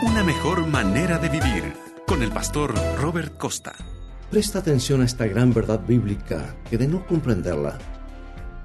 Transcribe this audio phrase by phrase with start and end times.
[0.00, 1.74] Una mejor manera de vivir
[2.06, 3.74] con el pastor Robert Costa.
[4.30, 7.78] Presta atención a esta gran verdad bíblica que de no comprenderla,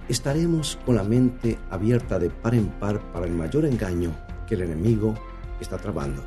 [0.07, 4.15] estaremos con la mente abierta de par en par para el mayor engaño
[4.45, 5.15] que el enemigo
[5.59, 6.23] está trabando.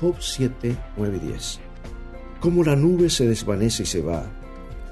[0.00, 1.60] Job 7, 9 y 10.
[2.38, 4.22] Como la nube se desvanece y se va,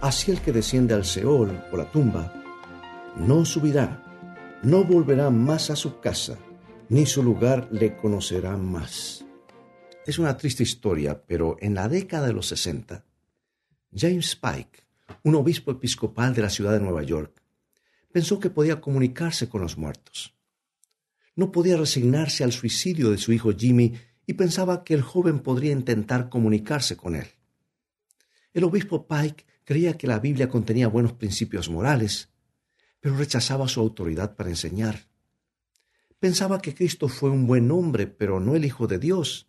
[0.01, 2.33] así el que desciende al Seol o la tumba,
[3.17, 4.03] no subirá,
[4.65, 6.37] no volverá más a su casa
[6.93, 9.25] ni su lugar le conocerá más.
[10.05, 13.03] Es una triste historia, pero en la década de los 60,
[13.95, 14.85] James Pike,
[15.23, 17.43] un obispo episcopal de la ciudad de Nueva York,
[18.13, 20.35] pensó que podía comunicarse con los muertos.
[21.35, 23.95] No podía resignarse al suicidio de su hijo Jimmy
[24.27, 27.29] y pensaba que el joven podría intentar comunicarse con él.
[28.53, 32.29] El obispo Pike creía que la Biblia contenía buenos principios morales,
[33.01, 35.11] pero rechazaba su autoridad para enseñar.
[36.23, 39.49] Pensaba que Cristo fue un buen hombre, pero no el Hijo de Dios,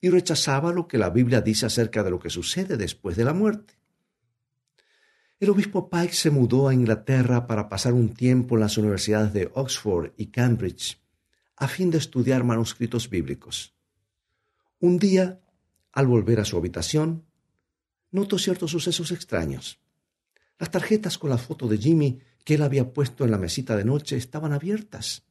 [0.00, 3.34] y rechazaba lo que la Biblia dice acerca de lo que sucede después de la
[3.34, 3.74] muerte.
[5.40, 9.50] El obispo Pike se mudó a Inglaterra para pasar un tiempo en las universidades de
[9.52, 10.98] Oxford y Cambridge,
[11.56, 13.74] a fin de estudiar manuscritos bíblicos.
[14.78, 15.42] Un día,
[15.92, 17.26] al volver a su habitación,
[18.10, 19.78] notó ciertos sucesos extraños.
[20.58, 23.84] Las tarjetas con la foto de Jimmy que él había puesto en la mesita de
[23.84, 25.26] noche estaban abiertas.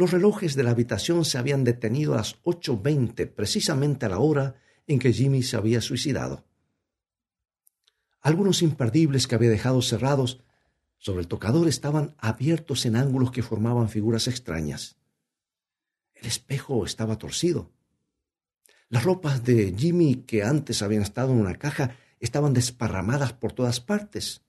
[0.00, 4.18] Los relojes de la habitación se habían detenido a las ocho veinte, precisamente a la
[4.18, 4.54] hora
[4.86, 6.46] en que Jimmy se había suicidado.
[8.22, 10.42] Algunos imperdibles que había dejado cerrados
[10.96, 14.96] sobre el tocador estaban abiertos en ángulos que formaban figuras extrañas.
[16.14, 17.70] El espejo estaba torcido.
[18.88, 23.80] Las ropas de Jimmy, que antes habían estado en una caja, estaban desparramadas por todas
[23.80, 24.40] partes.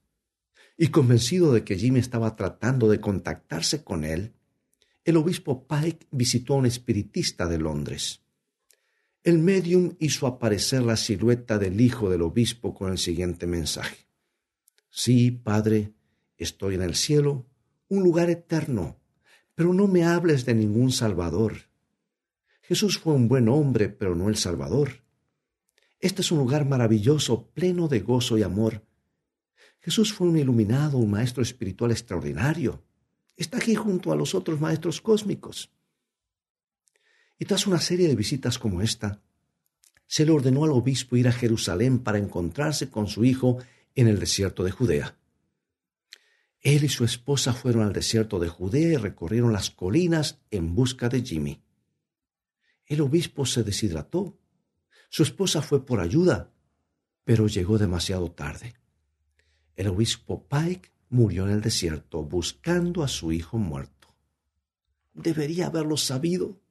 [0.77, 4.33] Y convencido de que Jimmy estaba tratando de contactarse con él,
[5.03, 8.21] el obispo Pike visitó a un espiritista de Londres.
[9.23, 14.07] El medium hizo aparecer la silueta del hijo del obispo con el siguiente mensaje.
[14.89, 15.93] Sí, Padre,
[16.37, 17.47] estoy en el cielo,
[17.87, 18.99] un lugar eterno,
[19.55, 21.69] pero no me hables de ningún Salvador.
[22.61, 25.03] Jesús fue un buen hombre, pero no el Salvador.
[25.99, 28.83] Este es un lugar maravilloso, pleno de gozo y amor.
[29.79, 32.83] Jesús fue un iluminado, un maestro espiritual extraordinario
[33.41, 35.71] está aquí junto a los otros maestros cósmicos.
[37.39, 39.21] Y tras una serie de visitas como esta,
[40.07, 43.57] se le ordenó al obispo ir a Jerusalén para encontrarse con su hijo
[43.95, 45.17] en el desierto de Judea.
[46.59, 51.09] Él y su esposa fueron al desierto de Judea y recorrieron las colinas en busca
[51.09, 51.63] de Jimmy.
[52.85, 54.37] El obispo se deshidrató.
[55.09, 56.51] Su esposa fue por ayuda,
[57.23, 58.75] pero llegó demasiado tarde.
[59.75, 64.15] El obispo Pike murió en el desierto buscando a su hijo muerto.
[65.13, 66.61] Debería haberlo sabido.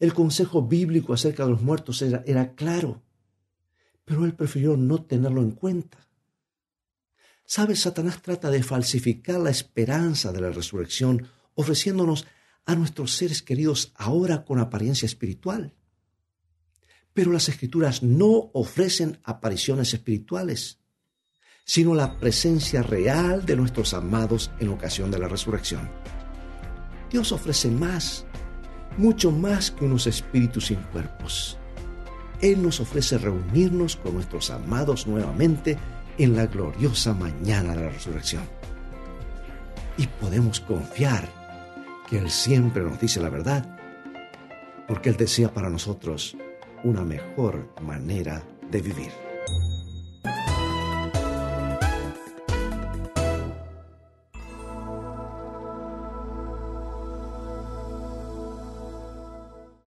[0.00, 3.02] El consejo bíblico acerca de los muertos era, claro,
[4.04, 6.08] pero él prefirió no tenerlo en cuenta.
[7.44, 7.80] ¿Sabes?
[7.80, 12.26] Satanás trata de falsificar la esperanza de la resurrección, ofreciéndonos
[12.64, 15.74] a nuestros seres queridos ahora con apariencia espiritual.
[17.12, 20.80] Pero las escrituras no ofrecen apariciones espirituales
[21.64, 25.88] sino la presencia real de nuestros amados en ocasión de la resurrección.
[27.10, 28.26] Dios ofrece más,
[28.98, 31.58] mucho más que unos espíritus sin cuerpos.
[32.40, 35.78] Él nos ofrece reunirnos con nuestros amados nuevamente
[36.18, 38.42] en la gloriosa mañana de la resurrección.
[39.96, 41.28] Y podemos confiar
[42.08, 43.78] que Él siempre nos dice la verdad,
[44.86, 46.36] porque Él desea para nosotros
[46.82, 49.12] una mejor manera de vivir.